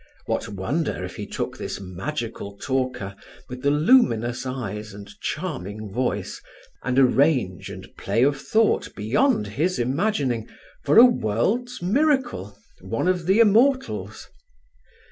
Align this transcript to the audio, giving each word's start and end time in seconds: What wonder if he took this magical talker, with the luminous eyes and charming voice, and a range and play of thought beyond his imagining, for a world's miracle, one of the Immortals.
What 0.25 0.49
wonder 0.49 1.03
if 1.03 1.15
he 1.17 1.27
took 1.27 1.59
this 1.59 1.79
magical 1.79 2.57
talker, 2.57 3.15
with 3.47 3.61
the 3.61 3.69
luminous 3.69 4.47
eyes 4.47 4.95
and 4.95 5.07
charming 5.19 5.91
voice, 5.91 6.41
and 6.81 6.97
a 6.97 7.05
range 7.05 7.69
and 7.69 7.85
play 7.97 8.23
of 8.23 8.41
thought 8.41 8.95
beyond 8.95 9.45
his 9.45 9.77
imagining, 9.77 10.49
for 10.83 10.97
a 10.97 11.05
world's 11.05 11.83
miracle, 11.83 12.57
one 12.79 13.07
of 13.07 13.27
the 13.27 13.37
Immortals. 13.41 14.27